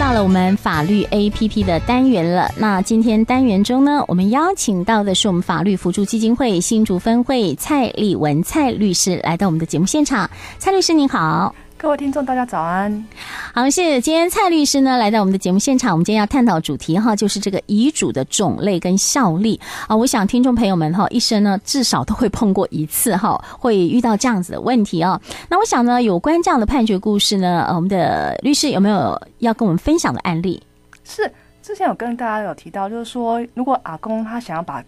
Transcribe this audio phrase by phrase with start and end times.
[0.00, 2.50] 到了我们法律 APP 的单元了。
[2.56, 10.30] 那今天单元中呢，我们邀请到的是我们法律辅助基金会新竹分会蔡丽文蔡律师来到我们的节目现场。
[10.58, 11.54] 蔡律师您好。
[11.82, 13.06] 各位听众，大家早安。
[13.54, 15.92] 好，谢谢今天蔡律师呢来到我们的节目现场。
[15.92, 19.96] 我们今天要探讨主题哈，就是这个遗嘱的种类跟效力啊。
[19.96, 25.18] 我想听众朋友们哈，一生呢至少都会碰过一次哈，会遇到这样子的问题啊。
[25.48, 30.62] 那我想呢，有关这样的判决故事呢，我们的律师有没有要跟我们分享的案例？
[31.02, 34.84] 是，之前有跟大家有提到，就是说，如果阿公他想要把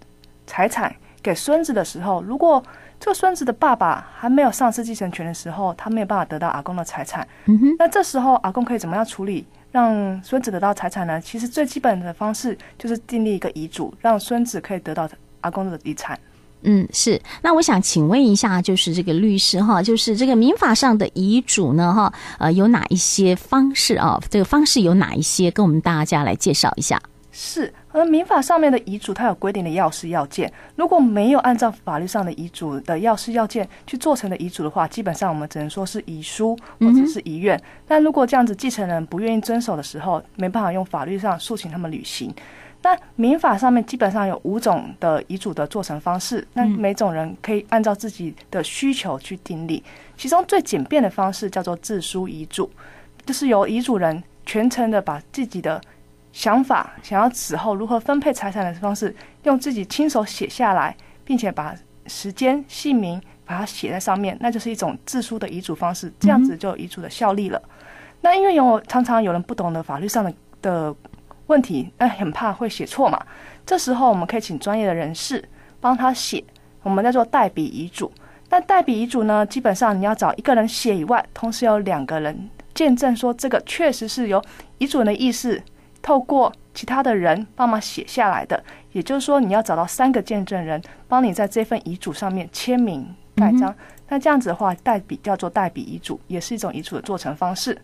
[0.47, 2.63] 财产给孙子的时候，如果
[3.03, 7.27] 这个孙子的爸爸还没有丧失继承权的时候，他没有办法得到阿公的财产。
[7.47, 11.21] 嗯哼，那这时候阿公可以怎么样处理，让孙子得到财产呢？
[11.21, 15.09] 其实最基本的方式就是订立一个遗嘱，让孙子可以得到
[15.41, 16.17] 阿公的遗产。
[16.63, 17.21] 嗯，是。
[17.43, 24.17] 那我想请问一下，就是这个律师哈，就是这个民法上的遗嘱呢，哈，呃，有哪一些方式啊？
[24.31, 25.51] 这个方式有哪一些？
[25.51, 27.03] 跟我们大家来介绍一下。
[27.33, 27.75] 是。
[27.93, 30.51] 而民法上面的遗嘱，它有规定的要事要件。
[30.77, 37.61] 如果没有按照法律上的遗嘱的要事要件去做成的遗嘱的话，基本上我们只能说是遗书或者是遗愿。
[37.87, 42.35] 但如果这样子继承人不愿意遵守的时候，没办法用法律上诉请他们履行。
[42.83, 49.83] 那民法上面基本上有五种的遗嘱的做成方式，那每种人可以按照自己的需求去订立。
[50.17, 52.69] 其中最简便的方式叫做自书遗嘱，
[53.27, 55.81] 就是由遗嘱人全程的把自己的。
[56.33, 61.75] 想法想要此后如何分配财产的方式，用自己亲手写下来，并且把
[62.07, 66.13] 时间、姓名把它写在上面，那就是一种自书的遗嘱方式。
[66.19, 67.61] 这样子就有遗嘱的效力了。
[68.23, 70.95] 那因为有常常有人不懂得法律上的的
[71.49, 73.21] 问题，那很怕会写错嘛。
[73.67, 75.47] 这时候我们可以请专业的人士
[75.81, 76.43] 帮他写，
[76.83, 78.11] 我们叫做代笔遗嘱。
[78.49, 84.43] 那代笔遗嘱呢，基本上你要找一个人写以外，同时有两个人见证说这个确实是由
[84.79, 85.63] 遗嘱人的意思。
[86.03, 93.07] 透过其他的人帮忙写下来的，也就是说，你要找到三个见证人帮你在这份遗嘱上面签名
[93.37, 93.75] 盖章。
[94.09, 97.79] 那这样子的话，代笔叫做代笔遗嘱，也是一种遗嘱的做成方式。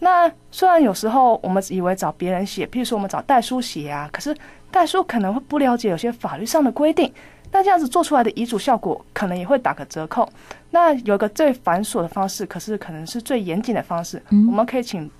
[0.00, 4.34] 那虽然有时候我们以为找别人写，譬如说我们找代书写啊，可是
[4.70, 7.12] 代书可能会不了解有些法律上的规定，
[7.52, 10.26] 那这样子做出来的遗嘱效果可能也会打个折扣。
[10.70, 15.10] 那有一个最繁琐的方式，可是可能是最严谨的方式，我们可以请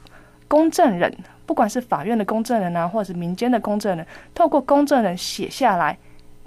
[0.49, 1.15] 公证人。
[1.51, 5.99] 不管是法院的公证人啊，或者是民间的公证人，透过公证人写下来，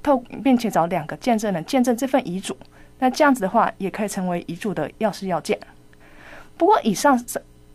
[0.02, 2.56] 透并且找两个见证人见证这份遗嘱，
[3.00, 5.60] 那这样子的话，也可以成为遗嘱的要事要件。
[6.56, 7.22] 不过以上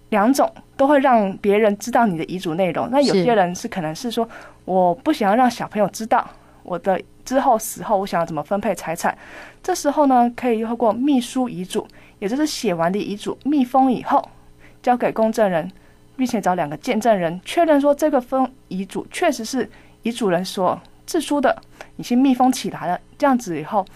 [0.09, 2.89] 两种都会让别人知道你的遗嘱内容。
[2.91, 4.27] 那有些人是可能是说，
[4.65, 6.27] 我不想要让小朋友知道
[6.63, 9.15] 我的之后死后我想要怎么分配财产，
[9.63, 11.87] 这时候呢，可以透过秘书遗嘱，
[12.21, 14.27] 也就是写完的遗嘱密封以后，
[14.83, 15.71] 交给公证人。
[16.19, 19.71] 并且找两个见证人确认说，这个封遗嘱确实是
[20.03, 21.57] 遗嘱人所自书的，
[21.97, 23.01] 已经密封起来了。
[23.17, 23.87] 这样子以后，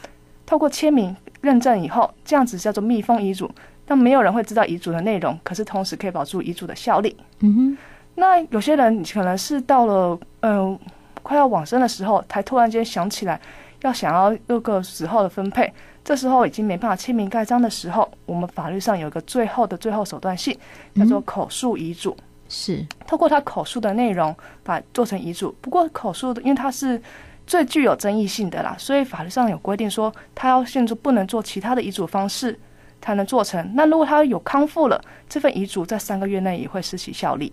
[0.46, 3.50] 透过签名认证以后，这样子叫做密封遗嘱。
[3.84, 7.16] 但没有人会知道遗嘱的内容，可是同时可以保住遗嘱的效力。
[7.40, 7.78] 嗯哼。
[8.14, 10.80] 那有些人可能是到了嗯、呃、
[11.22, 13.40] 快要往生的时候，才突然间想起来
[13.82, 15.72] 要想要各个时候的分配。
[16.04, 20.56] 这时候已经没办法签名盖章的时候，我们法律上有一个最后的最后手段性，
[20.97, 22.16] 叫做口述遗嘱。
[22.48, 25.54] 是透过他口述的内容把做成遗嘱。
[25.60, 27.00] 不过口述的，因为它是
[27.47, 32.59] 最具有争议性的啦，所以法律上有规定说，他要限制不能做其他的遗嘱方式
[33.00, 33.72] 才能做成。
[33.75, 37.53] 那如果他有康复了，这份遗嘱在三个月内也会失去效力。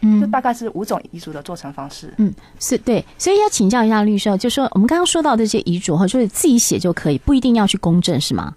[0.00, 2.12] 嗯，就大概是五种遗嘱的做成方式。
[2.18, 8.54] 嗯，是对，所以要请教一下律师，就说我们刚刚说到的这些遗嘱哈，就是自己写就可以，不一定要去公证，是吗？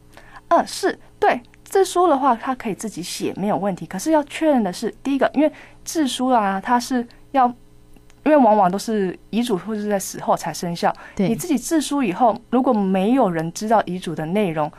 [0.50, 1.40] 嗯，是对。
[1.64, 3.86] 自书的话，他可以自己写没有问题。
[3.86, 5.52] 可是要确认的是，第一个，因为
[5.86, 7.46] 自书啊，它是要，
[8.26, 10.92] 因为往往都是遗嘱或者是在死后才生效。
[11.16, 14.72] 对，你自己自书以后，如果没有人知道遗嘱的内容，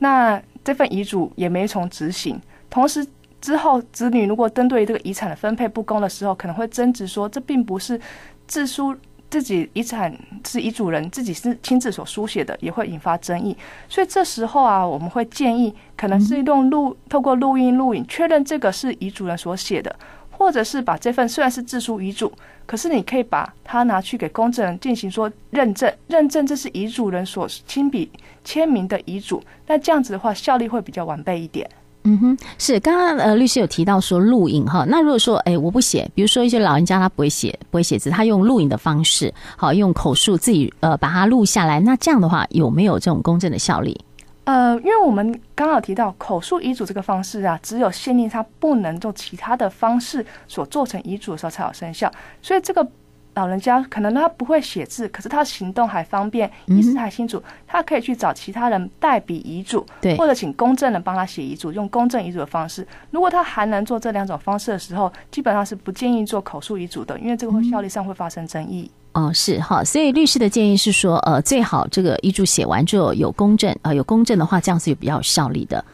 [0.00, 2.38] 那这份遗嘱也没从执行。
[2.68, 3.06] 同时。
[3.44, 8.00] 之后，子女如果针对这个遗产的分配不公的时候，可能会争执说，这并不是
[8.46, 8.96] 自书
[9.28, 10.10] 自己遗产
[10.46, 13.54] 是遗嘱人自己是亲自所书写的，也会引发争议。
[13.86, 19.94] 所以这时候啊，我们会建议，可能是用录透过录音录影确认这个是遗嘱人所写的，
[20.30, 22.32] 或者是把这份虽然是自书遗嘱，
[22.64, 28.10] 可是你可以把它拿去给公证人进行说认证，认证这是遗嘱人所亲笔
[28.42, 31.68] 签名的遗嘱，那这样子的话效力会比较完备一点。
[32.06, 43.98] 嗯哼，是刚刚呃律师有提到说录影哈，那如果说哎我不写，比如说一些老人家他不会写不会写字，他用录影的方式，好用口述自己呃把它录下来，那这样的话有没有这种公证的效力？
[44.44, 52.12] 呃，因为我们刚好提到口述遗嘱这个方式啊，只有限定它不能做其他的方式所做成遗嘱的时候才有生效，
[52.42, 52.86] 所以这个。
[53.34, 62.86] 老人家可能他不会写字，可是他行动还方便，意识还清楚，他可以去找其他人代笔遗嘱，对，或者请公证人帮他写遗嘱，用公证遗嘱的方式。
[63.10, 68.90] 如果他还能做这两种方式的时候，基本上是不建议做口述遗嘱的，因为这个会效力上会发生争议。
[69.14, 75.84] 哦，是哈，所以律师的建议是说，呃，最好这个遗嘱写完之后有公证，呃，有公证的话，这样子也比较有效力的。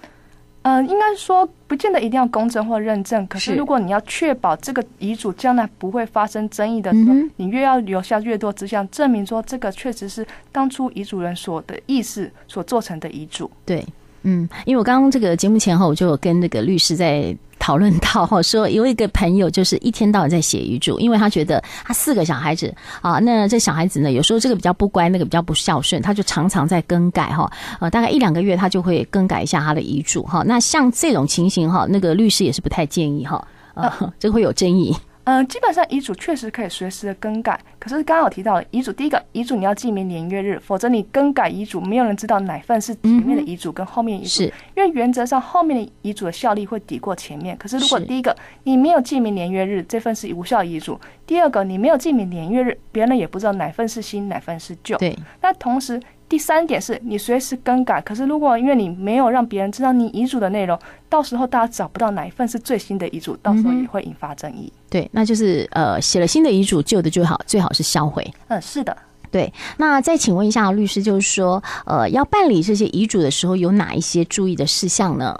[0.62, 3.26] 嗯，应该说不见得一定要公证或认证。
[3.26, 13.50] 可是如果你要确保这个遗嘱将来不会发生争议的时候，你越要留下越多迹象，证明说这个确实是当初遗嘱人所的意思所做成的遗嘱。
[13.64, 13.82] 对，
[14.22, 17.36] 嗯，因为我刚刚这个节目前后，我就有跟那个律师在。
[17.62, 30.42] 讨论到哈，说有一个朋友就是一天到晚在写遗嘱，因为他觉得他四个小孩子啊，那这小孩子呢，有时候这个比较不乖，那个比较不孝顺，他就常常在更改哈，呃，大概一两个月他就会更改一下他的遗嘱哈。
[30.46, 34.96] 那像这种情形哈，那个律师也是不太建议哈，呃， 这个会有争议。
[35.30, 44.44] 嗯，基本上遗嘱确实可以随时的更改，可是刚刚有提到了遗嘱，第一个遗嘱你要记明年月日，否则你更改遗嘱，没有人知道哪份是前面的遗嘱跟后面遗嘱，是
[44.74, 47.56] 因为原则上后面的遗嘱的效力会抵过前面。
[47.56, 54.98] 可是如果第一个你没有记明年月日，这份是无效遗嘱；第二个你没有记明年月日，别人也不知道哪份是新，哪份是旧。
[54.98, 56.00] 对，那同时。
[56.30, 60.78] 第三点是你随时更改，可是如果因为你没有让别人知道你遗嘱的内容，
[61.08, 64.72] 到时候大家找不到哪一份是最新的遗嘱，到时候也会引发争议。
[64.72, 68.32] 嗯、对，那就是呃写了新的遗嘱，旧的就好，最好是销毁。
[68.46, 68.96] 嗯，是的。
[69.32, 75.36] 对，那再请问一下律师，就是说呃要办理这些遗嘱的时候，有哪一些注意的事项呢？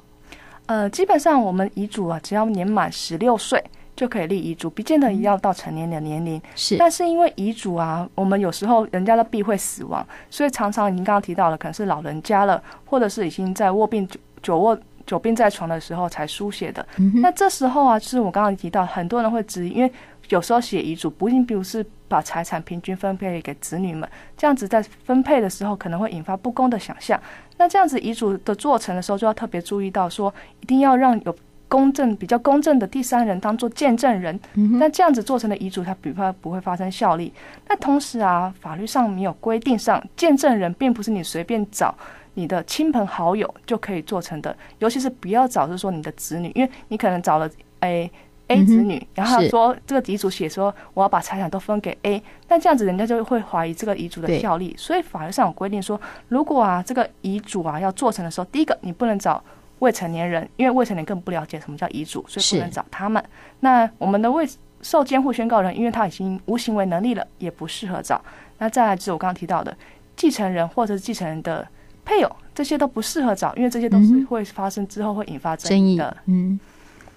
[0.67, 3.63] 呃，基本上我们遗嘱啊，只要年满十六岁。
[4.01, 6.41] 就可以立遗嘱，不见得一定要到成年的年龄。
[6.55, 16.87] 是，但是因为遗嘱啊，我们有时候人家都避讳死亡，所以常常您刚刚提到的，可能是老人家了，或者是已经在卧病久久卧久病在床的时候才书写的。
[16.97, 19.93] 嗯、那这时候啊，就是我刚刚提到，很多人会质疑，因为
[20.31, 27.21] 有时候写遗嘱不一定，比如是把财产平均分配给子女们，这样子在分配的时候可能会引发不公的想象。
[27.59, 31.37] 那这样子遗嘱的做成的时候，就要特别注意到说，一定要让有。
[31.71, 34.39] 公正比较公正的第三人当做见证人，
[34.81, 37.33] 那这样子做成的遗嘱，它比较不会发生效力。
[37.69, 41.95] 那同时啊，法律上没有规定上见证人并不是你随便找
[42.35, 48.11] 你的亲朋好友就可以做成的，尤其是不要找是说你的子女，因为你可能找了 A
[48.49, 54.75] A 子女，然后说这个遗嘱写说我要把财产都分给 A，那这样子人家就会怀疑这个遗嘱的效力。
[54.77, 59.41] 所以法律上有规定说，如果啊这个遗嘱啊要做成的时候，第一个你不能找。
[59.81, 63.23] 未成年人，因为未成年更不了解什么叫遗嘱，所以不能找他们。
[63.61, 64.49] 那我们的未
[64.81, 68.19] 受监护宣告人，因为他已经无行为能力了，也不适合找。
[68.59, 69.77] 那再来就是我刚刚提到的
[70.17, 71.67] 继承人或者是继承人的
[72.05, 76.17] 配偶，这些都不适合找，因为这些都是会发生之后会引发争议的。
[76.27, 76.59] 嗯，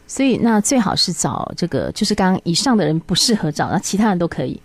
[0.07, 4.61] 所以那最好是找这个，就是刚刚以上的人不适合找，那其他人都可以。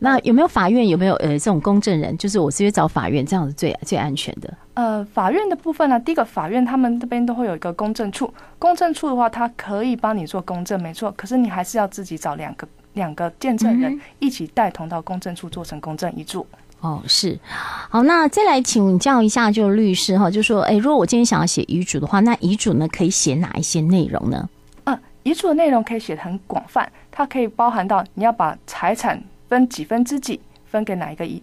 [0.00, 2.16] 那有没有法院有没有呃这种公证人？
[2.16, 4.52] 就是我直接找法院，这样子最最安全的。
[4.74, 11.12] 呃，法院的部分呢，第一个法院他们这边都会有一个公证处，公证处的话，他可以帮你做公证，没错。
[11.16, 16.46] 可是你还是要自己找两个两个见证人一起带同到公证处做成公证遗嘱。
[16.80, 17.36] 哦，是。
[17.90, 24.48] 好，那再来请教一下，就律师哈，就说，哎，如果我今天想要写遗嘱的话，那遗嘱呢可以写哪一些内容呢？
[24.84, 29.20] 嗯，遗嘱的内容可以写的很广泛，它可以包含到你要把财产。
[29.48, 31.42] 分几分之几分给哪一个遗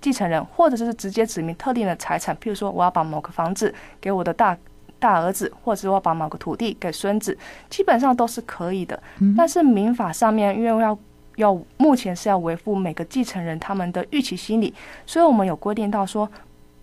[0.00, 4.56] 继承人，或者是直接指明特定的财产，譬如说我要把某个房子给我的大
[4.98, 7.36] 大儿子，或者是我要把某个土地给孙子，
[7.68, 9.00] 基本上都是可以的。
[9.36, 10.98] 但是民法上面，因为要
[11.36, 14.72] 要目前是要维护每个继承人他们的预期心理，
[15.06, 16.28] 所以我们有规定到说，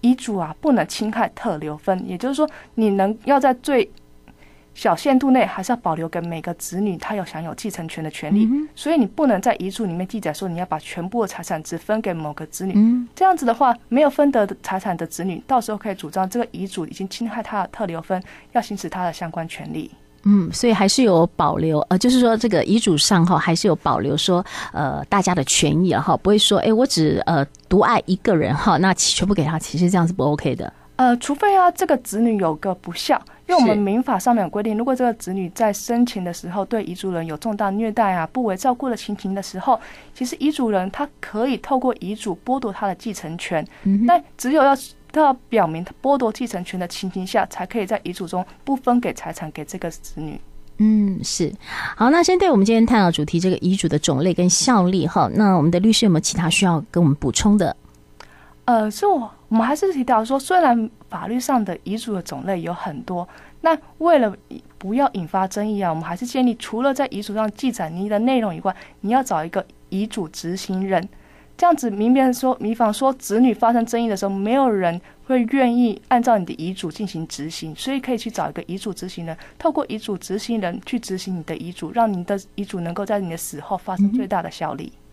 [0.01, 3.89] 遗嘱啊不能侵害特留分，也就是说你能要在最
[4.75, 12.75] 小限度内还是要保留给每个子女，他有享有继承权的权利，所以你不能在遗嘱里面记载说你要把全部的财产只分给某个子女，
[13.15, 19.89] 这样子的话，没有分得财产的子女，到时候可以主张这个遗嘱已经侵害他的特留分，要行使他的相关权利。
[20.27, 30.73] 嗯，所以还是有保留，呃，就是说这个遗嘱上哈还是有保留说，呃，大家的权益哈，不会说，哎，我只呃独爱一个人哈，那全部给他，其实这样是不 OK 的。
[30.97, 33.21] 呃，除非啊这个子女有个不孝。
[33.47, 39.79] 因为我们民法上面有规定，如果这个子女在生前的时候对遗嘱人有重大虐待啊、不为照顾的情形的时候，
[40.15, 43.63] 其实遗嘱人他可以透过遗嘱剥夺他的继承权。
[43.83, 44.75] 嗯，但只有要
[45.11, 50.41] 他要表明他剥夺继承权的情形下，才可以在遗嘱中不分给财产给这个子女。
[50.79, 51.53] 嗯，是。
[51.95, 57.77] 好，那先对我们今天探讨主题这个遗嘱的种类跟效力哈，那我们的律师有没有其他需要跟我们补充的？
[58.65, 60.89] 呃，是我我们还是提到说，虽然。
[61.07, 63.25] 法律上的遗嘱的种类有很多。
[63.61, 64.35] 那为了
[64.77, 71.07] 不要引发争议啊，我们还是建议除了在遗嘱上记载你的内容以外，你要找一个遗嘱执行人。
[71.55, 84.91] 这样子，明辨说，以防说子女发生争议的时候，没有人会愿意按照你的遗嘱进行执行，所以可以去找一个遗嘱执行人，透过遗嘱执行人去执行你的遗嘱，让你的遗嘱能够在你的死后发生最大的效力。
[84.91, 85.04] 嗯，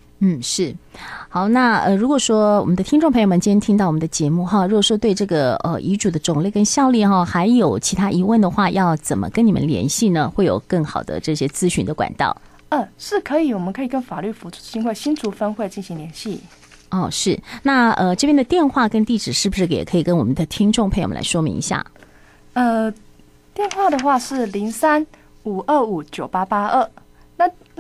[0.43, 0.75] 是。
[1.29, 10.31] 好，那呃，如果说我们的听众朋友们今天听到我们的节目哈，如果说对这个呃遗嘱的种类跟效力哈，还有其他疑问的话，要怎么跟你们联系呢？
[10.35, 12.37] 会有更好的这些咨询的管道。
[12.69, 16.41] 嗯，是可以，我们可以跟法律辅助基金会新竹分会进行联系。
[16.91, 17.39] 哦，是。
[17.63, 21.85] 那呃，这边的电话跟地址是不是也可以跟我们的听众朋友们来说明一下？
[22.53, 22.93] 呃，
[23.55, 25.07] 电话的话是零三
[25.45, 26.89] 五二五九八八二。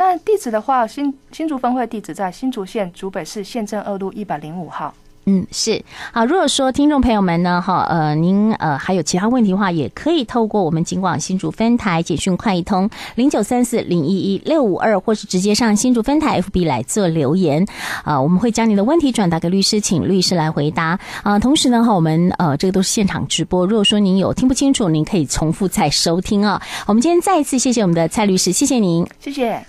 [0.02, 4.92] 那那地址的话，新新竹分会地址在新竹县竹北市县政二路一百零五号。
[5.26, 5.80] 嗯，是
[6.12, 6.26] 好。
[6.26, 17.64] 如果说听众朋友们呢，哈，呃，您呃还有其他问题的话，也可以透过我们警广新竹分台简讯快易通零九三四零一一六五二，或是直接上新竹分台 FB 来做留言，
[18.02, 20.86] 啊、呃，我们会将你的问题转达给律师，请律师来回答。
[21.22, 26.60] 啊、呃，同时呢，哈，我们呃这个都是现场直播，如果说您有听不清楚，您可以重复再收听啊。
[26.88, 29.64] 我们今天再一次谢谢我们的蔡律师，谢谢您，谢谢。